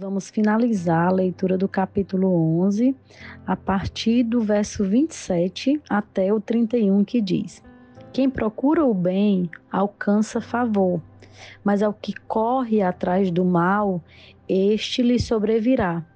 Vamos 0.00 0.30
finalizar 0.30 1.08
a 1.08 1.12
leitura 1.12 1.58
do 1.58 1.66
capítulo 1.66 2.60
11, 2.60 2.94
a 3.44 3.56
partir 3.56 4.22
do 4.22 4.40
verso 4.40 4.84
27 4.84 5.82
até 5.90 6.32
o 6.32 6.40
31, 6.40 7.02
que 7.02 7.20
diz: 7.20 7.64
Quem 8.12 8.30
procura 8.30 8.84
o 8.84 8.94
bem 8.94 9.50
alcança 9.72 10.40
favor, 10.40 11.02
mas 11.64 11.82
ao 11.82 11.92
que 11.92 12.14
corre 12.28 12.80
atrás 12.80 13.32
do 13.32 13.44
mal, 13.44 14.00
este 14.48 15.02
lhe 15.02 15.18
sobrevirá. 15.18 16.06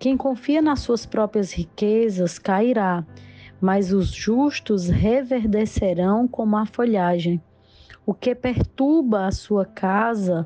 Quem 0.00 0.16
confia 0.16 0.60
nas 0.60 0.80
suas 0.80 1.06
próprias 1.06 1.52
riquezas 1.52 2.40
cairá, 2.40 3.06
mas 3.60 3.92
os 3.92 4.10
justos 4.10 4.88
reverdecerão 4.88 6.26
como 6.26 6.56
a 6.56 6.66
folhagem. 6.66 7.40
O 8.04 8.12
que 8.12 8.34
perturba 8.34 9.26
a 9.26 9.30
sua 9.30 9.64
casa 9.64 10.44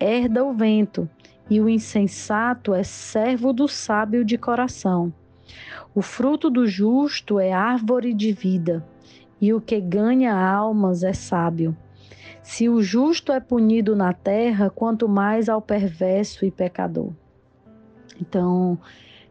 herda 0.00 0.42
o 0.42 0.54
vento, 0.54 1.08
e 1.52 1.60
o 1.60 1.68
insensato 1.68 2.72
é 2.72 2.82
servo 2.82 3.52
do 3.52 3.68
sábio 3.68 4.24
de 4.24 4.38
coração. 4.38 5.12
O 5.94 6.00
fruto 6.00 6.48
do 6.48 6.66
justo 6.66 7.38
é 7.38 7.52
árvore 7.52 8.14
de 8.14 8.32
vida, 8.32 8.82
e 9.38 9.52
o 9.52 9.60
que 9.60 9.78
ganha 9.78 10.34
almas 10.34 11.02
é 11.02 11.12
sábio. 11.12 11.76
Se 12.42 12.70
o 12.70 12.80
justo 12.80 13.32
é 13.32 13.38
punido 13.38 13.94
na 13.94 14.14
terra, 14.14 14.70
quanto 14.70 15.06
mais 15.06 15.46
ao 15.50 15.60
perverso 15.60 16.46
e 16.46 16.50
pecador. 16.50 17.12
Então, 18.18 18.78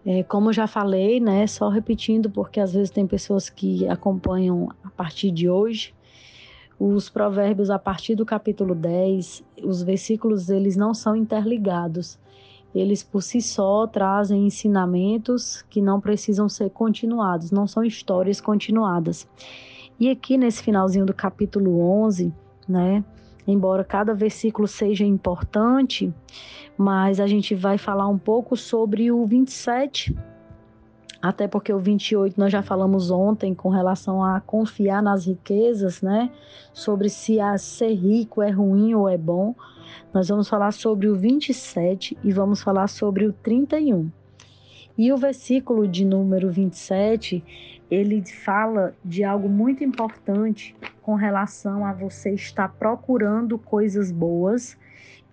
é, 0.05 0.21
como 0.21 0.53
já 0.53 0.67
falei, 0.67 1.19
né, 1.19 1.47
só 1.47 1.69
repetindo, 1.69 2.29
porque 2.29 2.59
às 2.59 2.71
vezes 2.71 2.91
tem 2.91 3.07
pessoas 3.07 3.49
que 3.49 3.87
acompanham 3.87 4.69
a 4.83 4.91
partir 4.91 5.31
de 5.31 5.49
hoje, 5.49 5.91
os 6.83 7.09
provérbios 7.09 7.69
a 7.69 7.77
partir 7.77 8.15
do 8.15 8.25
capítulo 8.25 8.73
10, 8.73 9.43
os 9.63 9.83
versículos 9.83 10.49
eles 10.49 10.75
não 10.75 10.95
são 10.95 11.15
interligados. 11.15 12.17
Eles 12.73 13.03
por 13.03 13.21
si 13.21 13.39
só 13.39 13.85
trazem 13.85 14.47
ensinamentos 14.47 15.63
que 15.69 15.79
não 15.79 16.01
precisam 16.01 16.49
ser 16.49 16.71
continuados, 16.71 17.51
não 17.51 17.67
são 17.67 17.83
histórias 17.83 18.41
continuadas. 18.41 19.27
E 19.99 20.09
aqui 20.09 20.39
nesse 20.39 20.63
finalzinho 20.63 21.05
do 21.05 21.13
capítulo 21.13 21.79
11, 21.81 22.33
né, 22.67 23.03
embora 23.45 23.83
cada 23.83 24.15
versículo 24.15 24.67
seja 24.67 25.05
importante, 25.05 26.11
mas 26.75 27.19
a 27.19 27.27
gente 27.27 27.53
vai 27.53 27.77
falar 27.77 28.07
um 28.07 28.17
pouco 28.17 28.57
sobre 28.57 29.11
o 29.11 29.23
27, 29.27 30.17
até 31.21 31.47
porque 31.47 31.71
o 31.71 31.77
28 31.77 32.39
nós 32.39 32.51
já 32.51 32.63
falamos 32.63 33.11
ontem 33.11 33.53
com 33.53 33.69
relação 33.69 34.23
a 34.23 34.41
confiar 34.41 35.03
nas 35.03 35.27
riquezas, 35.27 36.01
né? 36.01 36.31
Sobre 36.73 37.09
se 37.09 37.39
a 37.39 37.57
ser 37.57 37.93
rico 37.93 38.41
é 38.41 38.49
ruim 38.49 38.95
ou 38.95 39.07
é 39.07 39.17
bom. 39.17 39.53
Nós 40.13 40.29
vamos 40.29 40.49
falar 40.49 40.71
sobre 40.71 41.07
o 41.07 41.15
27 41.15 42.17
e 42.23 42.31
vamos 42.31 42.63
falar 42.63 42.87
sobre 42.87 43.25
o 43.25 43.33
31. 43.33 44.09
E 44.97 45.11
o 45.11 45.17
versículo 45.17 45.87
de 45.87 46.03
número 46.03 46.49
27, 46.49 47.43
ele 47.89 48.23
fala 48.25 48.95
de 49.05 49.23
algo 49.23 49.47
muito 49.47 49.83
importante 49.83 50.75
com 51.01 51.13
relação 51.13 51.85
a 51.85 51.93
você 51.93 52.33
estar 52.33 52.69
procurando 52.69 53.59
coisas 53.59 54.11
boas 54.11 54.77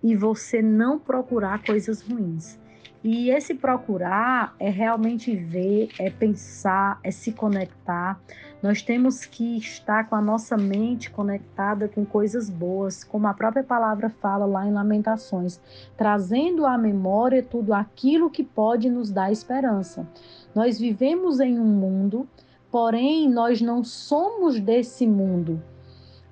e 0.03 0.15
você 0.15 0.61
não 0.61 0.99
procurar 0.99 1.63
coisas 1.63 2.01
ruins. 2.01 2.58
E 3.01 3.29
esse 3.29 3.55
procurar 3.55 4.53
é 4.59 4.69
realmente 4.69 5.33
ver, 5.33 5.87
é 5.97 6.09
pensar, 6.09 6.99
é 7.01 7.11
se 7.11 7.31
conectar. 7.31 8.19
Nós 8.61 8.81
temos 8.81 9.25
que 9.25 9.57
estar 9.57 10.09
com 10.09 10.15
a 10.15 10.21
nossa 10.21 10.57
mente 10.57 11.09
conectada 11.09 11.87
com 11.87 12.05
coisas 12.05 12.49
boas, 12.49 13.01
como 13.05 13.25
a 13.27 13.33
própria 13.33 13.63
palavra 13.63 14.09
fala 14.09 14.45
lá 14.45 14.67
em 14.67 14.73
Lamentações, 14.73 15.61
trazendo 15.95 16.65
à 16.65 16.77
memória 16.77 17.41
tudo 17.41 17.73
aquilo 17.73 18.29
que 18.29 18.43
pode 18.43 18.89
nos 18.89 19.09
dar 19.09 19.31
esperança. 19.31 20.05
Nós 20.53 20.77
vivemos 20.77 21.39
em 21.39 21.57
um 21.57 21.65
mundo, 21.65 22.27
porém 22.69 23.29
nós 23.29 23.61
não 23.61 23.81
somos 23.81 24.59
desse 24.59 25.07
mundo. 25.07 25.63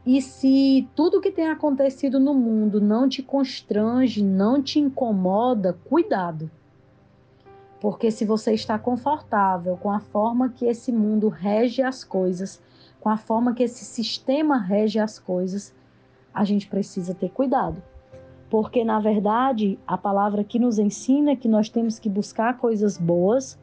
E 0.05 0.21
se 0.21 0.85
tudo 0.93 1.21
que 1.21 1.31
tem 1.31 1.47
acontecido 1.47 2.19
no 2.19 2.33
mundo 2.33 2.81
não 2.81 3.07
te 3.07 3.23
constrange, 3.23 4.21
não 4.21 4.61
te 4.61 4.79
incomoda, 4.79 5.77
cuidado. 5.85 6.51
Porque 7.79 8.09
se 8.09 8.25
você 8.25 8.53
está 8.53 8.77
confortável 8.79 9.77
com 9.77 9.91
a 9.91 9.99
forma 9.99 10.49
que 10.49 10.65
esse 10.65 10.91
mundo 10.91 11.29
rege 11.29 11.81
as 11.81 12.03
coisas, 12.03 12.61
com 12.99 13.09
a 13.09 13.17
forma 13.17 13.53
que 13.53 13.63
esse 13.63 13.85
sistema 13.85 14.57
rege 14.57 14.99
as 14.99 15.19
coisas, 15.19 15.73
a 16.33 16.43
gente 16.43 16.67
precisa 16.67 17.13
ter 17.13 17.29
cuidado. 17.29 17.81
Porque 18.49 18.83
na 18.83 18.99
verdade, 18.99 19.77
a 19.85 19.97
palavra 19.97 20.43
que 20.43 20.57
nos 20.57 20.79
ensina 20.79 21.31
é 21.31 21.35
que 21.35 21.47
nós 21.47 21.69
temos 21.69 21.99
que 21.99 22.09
buscar 22.09 22.57
coisas 22.57 22.97
boas, 22.97 23.59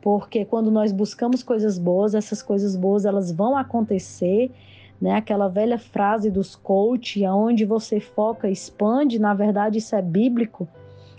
porque 0.00 0.44
quando 0.44 0.70
nós 0.70 0.92
buscamos 0.92 1.42
coisas 1.42 1.78
boas, 1.78 2.14
essas 2.14 2.42
coisas 2.42 2.76
boas 2.76 3.04
elas 3.04 3.32
vão 3.32 3.56
acontecer 3.56 4.52
né? 5.00 5.14
Aquela 5.14 5.48
velha 5.48 5.78
frase 5.78 6.30
dos 6.30 6.56
coach, 6.56 7.24
aonde 7.24 7.64
você 7.64 8.00
foca, 8.00 8.50
expande, 8.50 9.18
na 9.18 9.32
verdade 9.32 9.78
isso 9.78 9.94
é 9.94 10.02
bíblico. 10.02 10.68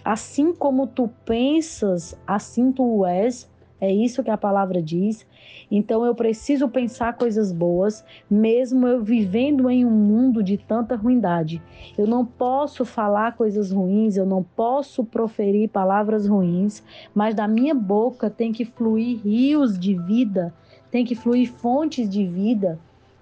Assim 0.03 0.53
como 0.53 0.87
tu 0.87 1.09
pensas, 1.25 2.17
assim 2.25 2.71
tu 2.71 3.05
és. 3.05 3.49
É 3.81 3.91
isso 3.91 4.23
que 4.23 4.29
a 4.29 4.37
palavra 4.37 4.81
diz. 4.81 5.25
Então 5.71 6.05
eu 6.05 6.13
preciso 6.13 6.67
pensar 6.67 7.13
coisas 7.13 7.51
boas, 7.51 8.03
mesmo 8.29 8.85
eu 8.87 9.01
vivendo 9.01 9.69
em 9.69 9.85
um 9.85 9.91
mundo 9.91 10.43
de 10.43 10.57
tanta 10.57 10.95
ruindade. 10.95 11.61
Eu 11.97 12.05
não 12.05 12.25
posso 12.25 12.83
falar 12.83 13.37
coisas 13.37 13.71
ruins, 13.71 14.17
eu 14.17 14.25
não 14.25 14.43
posso 14.43 15.05
proferir 15.05 15.69
palavras 15.69 16.27
ruins, 16.27 16.83
mas 17.15 17.33
da 17.33 17.47
minha 17.47 17.73
boca 17.73 18.29
tem 18.29 18.51
que 18.51 18.65
fluir 18.65 19.21
rios 19.23 19.79
de 19.79 19.95
vida, 19.95 20.53
tem 20.91 21.05
que 21.05 21.15
fluir 21.15 21.49
fontes 21.49 22.09
de 22.09 22.25
vida. 22.25 22.77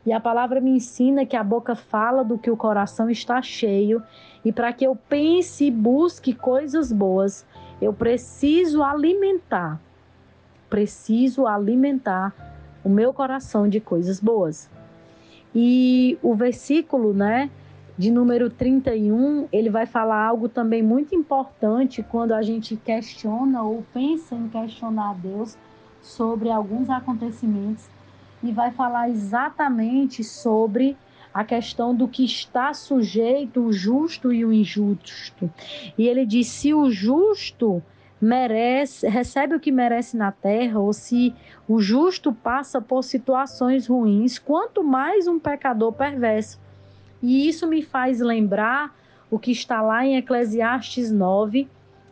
E 0.07 0.13
a 0.13 0.21
palavra 0.21 0.61
me 0.61 0.71
ensina 0.71 1.25
que 1.25 1.35
a 1.35 1.43
boca 1.43 1.75
fala 1.75 2.23
do 2.23 2.37
que 2.37 2.49
o 2.49 2.55
coração 2.55 3.09
está 3.09 3.41
cheio, 3.41 4.01
e 4.45 4.53
para 4.53 4.71
que 4.71 4.87
eu 4.87 4.95
pense 4.95 5.65
e 5.65 5.69
busque 5.69 6.33
coisas 6.33 6.93
boas, 6.93 7.45
eu 7.81 7.91
preciso 7.91 8.81
alimentar, 8.81 9.81
preciso 10.69 11.45
alimentar 11.45 12.33
o 12.85 12.89
meu 12.89 13.11
coração 13.11 13.67
de 13.67 13.81
coisas 13.81 14.17
boas. 14.21 14.69
E 15.53 16.17
o 16.23 16.33
versículo, 16.33 17.13
né, 17.13 17.49
de 17.97 18.09
número 18.09 18.49
31, 18.49 19.49
ele 19.51 19.69
vai 19.69 19.85
falar 19.85 20.25
algo 20.25 20.47
também 20.47 20.81
muito 20.81 21.13
importante 21.15 22.01
quando 22.01 22.31
a 22.31 22.41
gente 22.41 22.77
questiona 22.77 23.61
ou 23.61 23.83
pensa 23.93 24.35
em 24.35 24.47
questionar 24.47 25.15
Deus 25.15 25.57
sobre 26.01 26.49
alguns 26.49 26.89
acontecimentos 26.89 27.96
e 28.43 28.51
vai 28.51 28.71
falar 28.71 29.09
exatamente 29.09 30.23
sobre 30.23 30.97
a 31.33 31.43
questão 31.43 31.93
do 31.93 32.07
que 32.07 32.25
está 32.25 32.73
sujeito 32.73 33.61
o 33.61 33.71
justo 33.71 34.33
e 34.33 34.43
o 34.43 34.51
injusto. 34.51 35.49
E 35.97 36.07
ele 36.07 36.25
diz: 36.25 36.47
se 36.47 36.73
o 36.73 36.89
justo 36.89 37.81
merece, 38.19 39.07
recebe 39.07 39.55
o 39.55 39.59
que 39.59 39.71
merece 39.71 40.17
na 40.17 40.31
terra, 40.31 40.79
ou 40.79 40.91
se 40.91 41.33
o 41.67 41.79
justo 41.79 42.33
passa 42.33 42.81
por 42.81 43.03
situações 43.03 43.87
ruins, 43.87 44.39
quanto 44.39 44.83
mais 44.83 45.27
um 45.27 45.39
pecador 45.39 45.93
perverso. 45.93 46.59
E 47.21 47.47
isso 47.47 47.67
me 47.67 47.81
faz 47.81 48.19
lembrar 48.19 48.95
o 49.29 49.37
que 49.37 49.51
está 49.51 49.81
lá 49.81 50.05
em 50.05 50.17
Eclesiastes 50.17 51.11
9, 51.11 51.67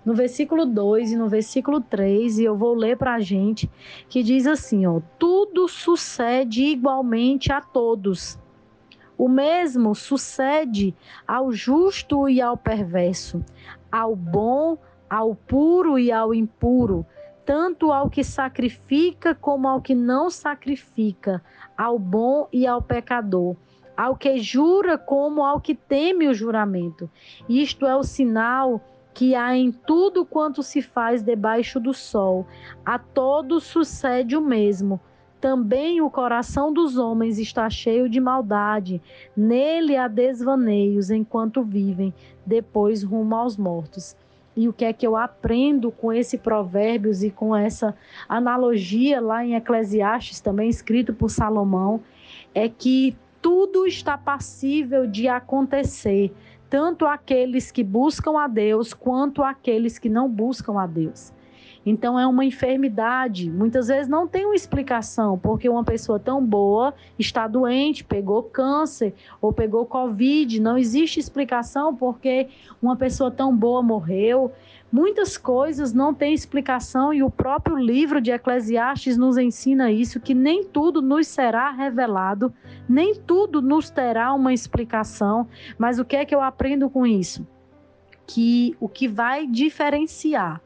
no 0.06 0.14
versículo 0.14 0.66
2 0.66 1.14
e 1.14 1.16
no 1.16 1.28
versículo 1.28 1.82
3, 1.82 2.40
e 2.40 2.44
eu 2.44 2.56
vou 2.56 2.76
ler 2.76 2.96
para 2.96 3.16
a 3.16 3.20
gente, 3.20 3.70
que 4.08 4.22
diz 4.22 4.46
assim: 4.46 4.86
ó, 4.86 5.02
tudo 5.18 5.68
sucede 5.68 6.64
igualmente 6.64 7.52
a 7.52 7.60
todos. 7.60 8.38
O 9.18 9.28
mesmo 9.28 9.96
sucede 9.96 10.94
ao 11.28 11.52
justo 11.52 12.30
e 12.30 12.40
ao 12.40 12.56
perverso, 12.56 13.44
ao 13.92 14.16
bom, 14.16 14.78
ao 15.10 15.34
puro 15.34 15.98
e 15.98 16.12
ao 16.12 16.34
impuro, 16.34 17.06
tanto 17.46 17.91
ao 17.91 18.09
que 18.09 18.24
sacrifica 18.24 19.34
como 19.34 19.68
ao 19.68 19.82
que 19.82 19.96
não 19.96 20.29
sacrifica, 20.29 21.41
ao 21.78 21.97
bom 21.97 22.47
e 22.52 22.68
ao 22.68 22.82
pecador 22.82 23.56
ao 23.97 24.16
que 24.16 24.40
jura 24.40 24.97
como 24.97 25.44
ao 25.44 25.62
que 25.62 25.74
teme 25.74 26.28
o 26.28 26.34
juramento. 26.34 27.09
Isto 27.47 27.85
é 27.85 27.96
o 27.96 28.03
sinal 28.03 28.82
que 29.16 29.34
há 29.34 29.56
em 29.56 29.72
tudo 29.72 30.26
quanto 30.26 30.62
se 30.62 30.82
faz 30.82 31.23
debaixo 31.23 31.79
do 31.79 31.94
sol. 31.94 32.46
A 32.85 33.00
todos 33.00 33.64
sucede 33.64 34.35
o 34.35 34.41
mesmo. 34.41 35.00
Também 35.40 36.02
o 36.02 36.09
coração 36.09 36.73
dos 36.73 36.97
homens 36.97 37.40
está 37.40 37.70
cheio 37.70 38.09
de 38.09 38.20
maldade, 38.20 39.02
nele 39.35 39.96
há 39.96 40.09
desvaneios 40.09 41.09
enquanto 41.09 41.64
vivem, 41.64 42.14
depois 42.46 43.03
rumo 43.03 43.35
aos 43.35 43.56
mortos. 43.56 44.17
E 44.56 44.67
o 44.67 44.73
que 44.73 44.84
é 44.84 44.91
que 44.91 45.08
eu 45.08 45.16
aprendo 45.16 45.91
com 45.91 46.12
esse 46.12 46.38
provérbios 46.38 47.23
e 47.23 47.32
com 47.32 47.56
essa 47.56 47.96
analogia 48.28 49.22
lá 49.22 49.46
em 49.46 49.56
Eclesiastes, 49.56 50.41
também 50.41 50.70
escrito 50.70 51.14
por 51.14 51.29
Salomão, 51.29 52.02
é 52.53 52.67
que 52.67 53.16
tudo 53.41 53.85
está 53.85 54.17
passível 54.17 55.06
de 55.06 55.28
acontecer 55.28 56.34
tanto 56.70 57.06
aqueles 57.06 57.72
que 57.72 57.84
buscam 57.84 58.40
a 58.40 58.47
Deus 58.47 58.94
quanto 58.94 59.44
aqueles 59.44 60.00
que 60.00 60.09
não 60.09 60.29
buscam 60.29 60.79
a 60.79 60.88
Deus. 60.88 61.34
Então 61.85 62.20
é 62.20 62.26
uma 62.26 62.43
enfermidade. 62.43 63.49
Muitas 63.49 63.87
vezes 63.87 64.08
não 64.08 64.28
tem 64.28 64.46
uma 64.46 64.55
explicação, 64.55 65.37
porque 65.37 65.70
uma 65.70 65.84
pessoa 65.84 66.20
tão 66.20 66.43
boa 66.43 66.93
está 67.20 67.47
doente, 67.47 68.03
pegou 68.03 68.41
câncer 68.41 69.14
ou 69.40 69.53
pegou 69.53 69.85
Covid. 69.85 70.59
Não 70.59 70.78
existe 70.78 71.20
explicação 71.20 71.96
porque 71.96 72.47
uma 72.82 72.96
pessoa 72.96 73.29
tão 73.29 73.55
boa 73.55 73.84
morreu. 73.84 74.52
Muitas 74.91 75.37
coisas 75.37 75.93
não 75.93 76.14
têm 76.14 76.34
explicação 76.34 77.14
e 77.14 77.22
o 77.22 77.29
próprio 77.29 77.78
livro 77.78 78.22
de 78.22 78.31
Eclesiastes 78.31 79.17
nos 79.17 79.38
ensina 79.38 79.91
isso, 79.91 80.20
que 80.20 80.34
nem 80.34 80.64
tudo 80.64 81.02
nos 81.02 81.28
será 81.28 81.70
revelado, 81.70 82.53
nem 82.88 83.14
tudo 83.14 83.61
nos 83.61 83.90
terá 83.90 84.34
uma 84.34 84.53
explicação. 84.53 85.47
Mas 85.78 85.99
o 85.99 86.05
que 86.05 86.16
é 86.16 86.26
que 86.26 86.34
eu 86.34 86.41
aprendo 86.41 86.90
com 86.90 87.05
isso? 87.05 87.46
Que 88.26 88.76
o 88.79 88.88
que 88.88 89.08
vai 89.08 89.46
diferenciar 89.46 90.61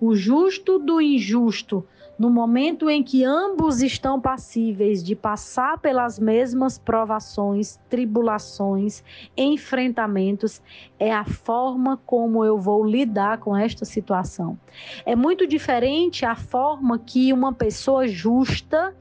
o 0.00 0.14
justo 0.14 0.78
do 0.78 1.00
injusto, 1.00 1.86
no 2.18 2.30
momento 2.30 2.90
em 2.90 3.02
que 3.02 3.24
ambos 3.24 3.80
estão 3.80 4.20
passíveis 4.20 5.02
de 5.02 5.14
passar 5.14 5.78
pelas 5.78 6.18
mesmas 6.18 6.78
provações, 6.78 7.78
tribulações, 7.88 9.02
enfrentamentos, 9.36 10.60
é 10.98 11.12
a 11.12 11.24
forma 11.24 11.98
como 12.04 12.44
eu 12.44 12.58
vou 12.58 12.84
lidar 12.84 13.38
com 13.38 13.56
esta 13.56 13.84
situação. 13.84 14.58
É 15.06 15.16
muito 15.16 15.46
diferente 15.46 16.24
a 16.24 16.34
forma 16.34 16.98
que 16.98 17.32
uma 17.32 17.52
pessoa 17.52 18.06
justa 18.06 18.94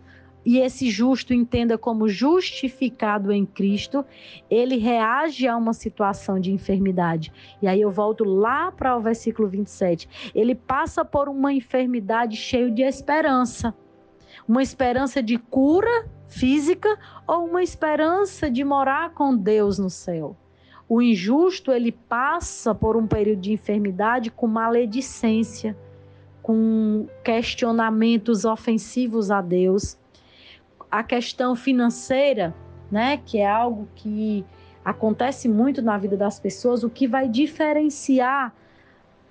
e 0.46 0.60
esse 0.60 0.90
justo 0.90 1.34
entenda 1.34 1.78
como 1.78 2.08
justificado 2.08 3.32
em 3.32 3.46
Cristo, 3.46 4.06
ele 4.50 4.78
reage 4.78 5.48
a 5.48 5.56
uma 5.58 5.74
situação 5.74 6.40
de 6.40 6.52
enfermidade. 6.52 7.32
E 7.62 7.68
aí 7.68 7.82
eu 7.82 7.92
volto 7.92 8.24
lá 8.24 8.72
para 8.72 8.96
o 8.96 9.02
versículo 9.02 9.48
27. 9.48 10.32
Ele 10.34 10.56
passa 10.56 11.04
por 11.04 11.28
uma 11.28 11.52
enfermidade 11.52 12.38
cheio 12.38 12.72
de 12.72 12.82
esperança. 12.82 13.74
Uma 14.48 14.64
esperança 14.64 15.22
de 15.22 15.38
cura 15.38 16.08
física 16.28 16.98
ou 17.28 17.46
uma 17.46 17.62
esperança 17.62 18.50
de 18.50 18.64
morar 18.64 19.14
com 19.14 19.36
Deus 19.36 19.78
no 19.78 19.90
céu. 19.90 20.38
O 20.88 21.02
injusto, 21.02 21.72
ele 21.72 21.92
passa 21.92 22.74
por 22.74 22.98
um 22.98 23.06
período 23.06 23.42
de 23.42 23.54
enfermidade 23.54 24.32
com 24.32 24.48
maledicência, 24.48 25.78
com 26.42 27.06
questionamentos 27.24 28.46
ofensivos 28.46 29.30
a 29.30 29.42
Deus 29.42 30.00
a 30.92 31.04
questão 31.04 31.56
financeira, 31.56 32.54
né, 32.92 33.20
que 33.26 33.38
é 33.38 33.48
algo 33.48 33.88
que 33.96 34.46
acontece 34.84 35.48
muito 35.48 35.82
na 35.82 35.98
vida 35.98 36.18
das 36.18 36.40
pessoas, 36.40 36.84
o 36.84 36.90
que 36.90 37.08
vai 37.08 37.28
diferenciar 37.28 38.54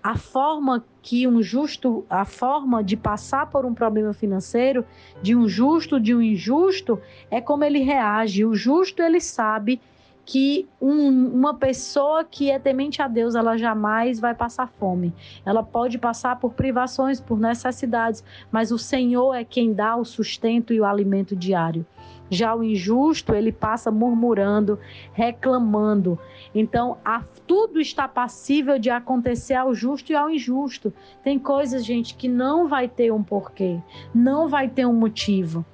a 0.03 0.17
forma 0.17 0.85
que 1.03 1.27
um 1.27 1.43
justo, 1.43 2.05
a 2.09 2.25
forma 2.25 2.85
de 2.85 2.97
passar 2.97 3.47
por 3.51 3.67
um 3.67 3.75
problema 3.75 4.13
financeiro, 4.13 4.85
de 5.21 5.35
um 5.35 5.49
justo, 5.49 5.99
de 5.99 6.15
um 6.15 6.23
injusto, 6.23 7.01
é 7.31 7.41
como 7.41 7.65
ele 7.65 7.81
reage. 7.81 8.45
O 8.45 8.55
justo 8.55 9.03
ele 9.03 9.21
sabe 9.21 9.81
que 10.29 10.69
um, 10.79 11.09
uma 11.09 11.55
pessoa 11.55 12.23
que 12.23 12.51
é 12.51 12.59
temente 12.59 13.01
a 13.01 13.09
Deus, 13.09 13.35
ela 13.35 13.57
jamais 13.57 14.21
vai 14.21 14.35
passar 14.35 14.69
fome. 14.69 15.11
Ela 15.43 15.63
pode 15.63 15.97
passar 15.97 16.39
por 16.39 16.53
privações, 16.53 17.19
por 17.19 17.41
necessidades, 17.41 18.23
mas 18.53 18.71
o 18.71 18.77
Senhor 18.77 19.33
é 19.33 19.43
quem 19.43 19.73
dá 19.73 19.97
o 19.97 20.05
sustento 20.05 20.75
e 20.75 20.83
o 20.83 20.85
alimento 20.85 21.35
diário. 21.35 21.87
Já 22.29 22.55
o 22.55 22.63
injusto, 22.63 23.35
ele 23.35 23.51
passa 23.51 23.91
murmurando, 23.91 24.79
reclamando. 25.15 26.19
Então, 26.55 26.99
a, 27.03 27.23
tudo 27.47 27.81
está 27.81 28.07
passível 28.07 28.79
de 28.79 28.91
acontecer 28.91 29.55
ao 29.55 29.73
justo 29.73 30.13
e 30.13 30.15
ao 30.15 30.29
injusto. 30.29 30.93
Tem 31.25 31.39
coisas, 31.39 31.83
gente, 31.83 32.15
que 32.15 32.29
não 32.29 32.69
vai 32.69 32.87
ter 32.87 33.11
um 33.11 33.23
porquê, 33.23 33.81
não 34.15 34.47
vai 34.47 34.69
ter 34.69 34.85
um 34.85 34.93
motivo 34.93 35.65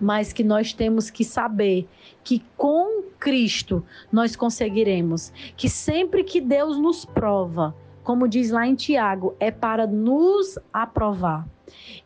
mas 0.00 0.32
que 0.32 0.42
nós 0.42 0.72
temos 0.72 1.10
que 1.10 1.24
saber 1.24 1.88
que 2.24 2.42
com 2.56 3.02
Cristo 3.18 3.84
nós 4.10 4.34
conseguiremos, 4.34 5.32
que 5.56 5.68
sempre 5.68 6.24
que 6.24 6.40
Deus 6.40 6.78
nos 6.78 7.04
prova, 7.04 7.74
como 8.02 8.28
diz 8.28 8.50
lá 8.50 8.66
em 8.66 8.74
Tiago, 8.74 9.34
é 9.38 9.50
para 9.50 9.86
nos 9.86 10.58
aprovar. 10.72 11.46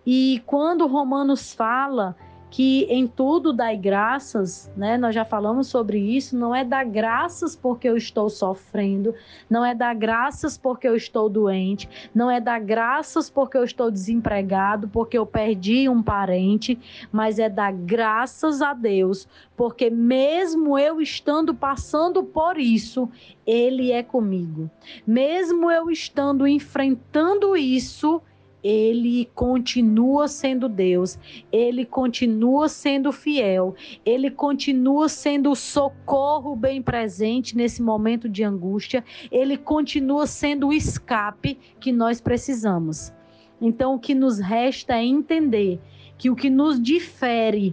E 0.05 0.43
quando 0.47 0.87
Romanos 0.87 1.53
fala 1.53 2.17
que 2.57 2.85
em 2.85 3.07
tudo 3.07 3.53
dai 3.53 3.77
graças, 3.77 4.73
né? 4.75 4.97
Nós 4.97 5.15
já 5.15 5.27
falamos 5.27 5.67
sobre 5.67 5.99
isso, 5.99 6.35
não 6.35 6.55
é 6.55 6.65
dar 6.65 6.87
graças 6.87 7.55
porque 7.55 7.87
eu 7.87 7.99
estou 7.99 8.31
sofrendo, 8.31 9.15
não 9.51 9.63
é 9.63 9.75
dar 9.75 9.95
graças 9.95 10.57
porque 10.57 10.89
eu 10.89 10.97
estou 10.97 11.29
doente, 11.29 11.87
não 12.15 12.31
é 12.31 12.41
dar 12.41 12.59
graças 12.59 13.29
porque 13.29 13.59
eu 13.59 13.63
estou 13.63 13.91
desempregado, 13.91 14.89
porque 14.89 15.19
eu 15.19 15.27
perdi 15.27 15.87
um 15.87 16.03
parente, 16.03 16.79
mas 17.13 17.39
é 17.39 17.51
dar 17.51 17.75
graças 17.75 18.63
a 18.63 18.73
Deus, 18.73 19.29
porque 19.55 19.91
mesmo 19.91 20.79
eu 20.79 20.99
estando 21.03 21.53
passando 21.53 22.25
por 22.25 22.57
isso, 22.57 23.07
ele 23.47 23.93
é 23.93 24.03
comigo. 24.03 24.71
Mesmo 25.07 25.71
eu 25.71 25.91
estando 25.91 26.49
enfrentando 26.49 27.55
isso, 27.55 28.23
ele 28.69 29.31
continua 29.33 30.27
sendo 30.27 30.69
Deus, 30.69 31.17
ele 31.53 31.85
continua 31.85 32.69
sendo 32.69 33.13
fiel, 33.13 33.77
ele 34.05 34.29
continua 34.29 35.09
sendo 35.09 35.53
o 35.53 35.55
socorro 35.55 36.57
bem 36.57 36.83
presente 36.83 37.57
nesse 37.57 37.81
momento 37.81 38.29
de 38.29 38.43
angústia, 38.43 39.05
ele 39.31 39.57
continua 39.57 40.27
sendo 40.27 40.67
o 40.67 40.73
escape 40.73 41.57
que 41.79 41.93
nós 41.93 42.21
precisamos. 42.21 43.13
Então, 43.61 43.95
o 43.95 44.01
que 44.01 44.17
nos 44.17 44.41
resta 44.41 44.95
é 44.95 45.05
entender 45.05 45.81
que 46.19 46.29
o 46.29 46.35
que 46.35 46.51
nos 46.51 46.83
difere 46.83 47.73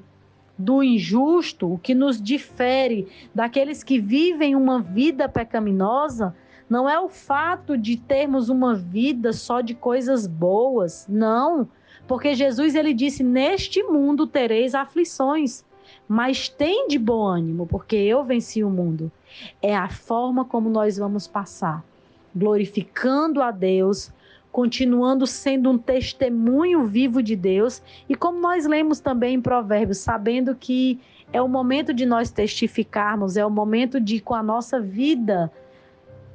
do 0.56 0.84
injusto, 0.84 1.74
o 1.74 1.80
que 1.80 1.96
nos 1.96 2.22
difere 2.22 3.08
daqueles 3.34 3.84
que 3.84 4.00
vivem 4.00 4.56
uma 4.56 4.80
vida 4.80 5.28
pecaminosa, 5.28 6.36
não 6.74 6.90
é 6.90 7.00
o 7.00 7.08
fato 7.08 7.78
de 7.78 7.96
termos 7.96 8.50
uma 8.50 8.74
vida 8.74 9.32
só 9.32 9.62
de 9.62 9.76
coisas 9.76 10.26
boas, 10.26 11.06
não. 11.08 11.68
Porque 12.08 12.34
Jesus 12.34 12.74
ele 12.74 12.96
disse: 12.96 13.24
"Neste 13.24 13.84
mundo 13.84 14.26
tereis 14.26 14.74
aflições, 14.74 15.64
mas 16.08 16.50
tem 16.50 16.88
de 16.88 16.98
bom 16.98 17.24
ânimo, 17.28 17.68
porque 17.68 17.96
eu 17.96 18.24
venci 18.24 18.64
o 18.64 18.72
mundo". 18.72 19.12
É 19.62 19.76
a 19.76 19.88
forma 19.88 20.44
como 20.44 20.68
nós 20.68 20.98
vamos 20.98 21.28
passar, 21.28 21.86
glorificando 22.36 23.40
a 23.40 23.52
Deus, 23.52 24.12
continuando 24.52 25.28
sendo 25.28 25.70
um 25.70 25.78
testemunho 25.78 26.88
vivo 26.88 27.22
de 27.22 27.36
Deus, 27.36 27.84
e 28.10 28.16
como 28.16 28.40
nós 28.40 28.66
lemos 28.66 29.00
também 29.00 29.36
em 29.36 29.42
Provérbios, 29.42 30.00
sabendo 30.00 30.56
que 30.56 31.00
é 31.32 31.40
o 31.40 31.48
momento 31.48 31.94
de 31.94 32.04
nós 32.04 32.32
testificarmos, 32.32 33.38
é 33.38 33.46
o 33.46 33.52
momento 33.52 34.00
de 34.00 34.20
com 34.20 34.34
a 34.34 34.42
nossa 34.42 34.80
vida 34.80 35.52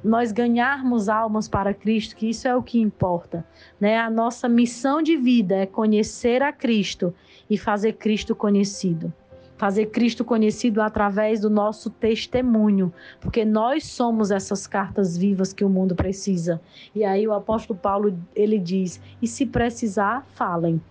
nós 0.03 0.31
ganharmos 0.31 1.09
almas 1.09 1.47
para 1.47 1.73
Cristo, 1.73 2.15
que 2.15 2.29
isso 2.29 2.47
é 2.47 2.55
o 2.55 2.63
que 2.63 2.79
importa, 2.79 3.45
né? 3.79 3.97
A 3.97 4.09
nossa 4.09 4.47
missão 4.47 5.01
de 5.01 5.17
vida 5.17 5.55
é 5.55 5.65
conhecer 5.65 6.41
a 6.41 6.53
Cristo 6.53 7.13
e 7.49 7.57
fazer 7.57 7.93
Cristo 7.93 8.35
conhecido. 8.35 9.11
Fazer 9.57 9.87
Cristo 9.87 10.23
conhecido 10.23 10.81
através 10.81 11.41
do 11.41 11.49
nosso 11.49 11.89
testemunho, 11.89 12.93
porque 13.19 13.43
nós 13.43 13.83
somos 13.85 14.31
essas 14.31 14.65
cartas 14.65 15.17
vivas 15.17 15.51
que 15.51 15.65
o 15.65 15.69
mundo 15.69 15.93
precisa. 15.95 16.61
E 16.95 17.03
aí 17.03 17.27
o 17.27 17.33
apóstolo 17.33 17.77
Paulo, 17.77 18.17
ele 18.33 18.57
diz: 18.57 19.01
"E 19.21 19.27
se 19.27 19.45
precisar, 19.45 20.25
falem", 20.33 20.81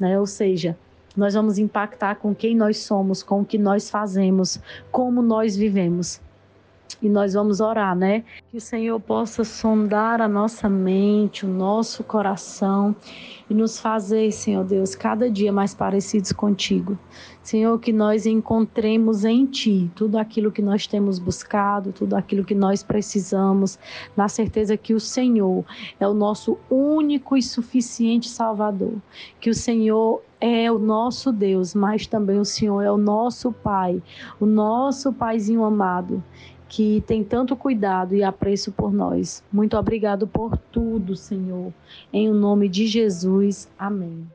né? 0.00 0.18
Ou 0.18 0.26
seja, 0.26 0.78
nós 1.14 1.34
vamos 1.34 1.58
impactar 1.58 2.16
com 2.16 2.34
quem 2.34 2.54
nós 2.54 2.78
somos, 2.78 3.22
com 3.22 3.40
o 3.40 3.44
que 3.44 3.58
nós 3.58 3.90
fazemos, 3.90 4.60
como 4.90 5.20
nós 5.20 5.54
vivemos. 5.54 6.20
E 7.02 7.08
nós 7.08 7.34
vamos 7.34 7.60
orar, 7.60 7.94
né? 7.94 8.24
Que 8.50 8.56
o 8.56 8.60
Senhor 8.60 8.98
possa 8.98 9.44
sondar 9.44 10.20
a 10.20 10.28
nossa 10.28 10.68
mente, 10.68 11.44
o 11.44 11.48
nosso 11.48 12.02
coração 12.02 12.96
e 13.50 13.54
nos 13.54 13.78
fazer, 13.78 14.32
Senhor 14.32 14.64
Deus, 14.64 14.94
cada 14.94 15.30
dia 15.30 15.52
mais 15.52 15.74
parecidos 15.74 16.32
contigo. 16.32 16.98
Senhor, 17.42 17.78
que 17.78 17.92
nós 17.92 18.26
encontremos 18.26 19.24
em 19.24 19.46
Ti 19.46 19.90
tudo 19.94 20.18
aquilo 20.18 20.50
que 20.50 20.62
nós 20.62 20.86
temos 20.86 21.18
buscado, 21.18 21.92
tudo 21.92 22.16
aquilo 22.16 22.44
que 22.44 22.54
nós 22.54 22.82
precisamos, 22.82 23.78
na 24.16 24.28
certeza 24.28 24.76
que 24.76 24.94
o 24.94 25.00
Senhor 25.00 25.64
é 26.00 26.08
o 26.08 26.14
nosso 26.14 26.58
único 26.68 27.36
e 27.36 27.42
suficiente 27.42 28.28
Salvador. 28.28 28.94
Que 29.38 29.50
o 29.50 29.54
Senhor 29.54 30.22
é 30.40 30.70
o 30.72 30.78
nosso 30.78 31.30
Deus, 31.30 31.74
mas 31.74 32.06
também 32.06 32.38
o 32.38 32.44
Senhor 32.44 32.82
é 32.82 32.90
o 32.90 32.96
nosso 32.96 33.52
Pai, 33.52 34.02
o 34.40 34.46
nosso 34.46 35.12
Paizinho 35.12 35.64
amado 35.64 36.22
que 36.68 37.02
tem 37.06 37.22
tanto 37.22 37.56
cuidado 37.56 38.14
e 38.14 38.22
apreço 38.22 38.72
por 38.72 38.92
nós. 38.92 39.42
Muito 39.52 39.76
obrigado 39.76 40.26
por 40.26 40.56
tudo, 40.56 41.16
Senhor. 41.16 41.72
Em 42.12 42.28
o 42.28 42.34
nome 42.34 42.68
de 42.68 42.86
Jesus. 42.86 43.68
Amém. 43.78 44.26